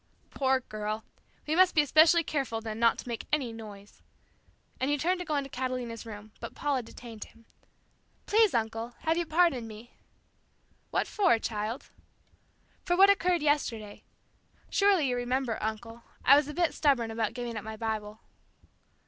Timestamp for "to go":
5.19-5.35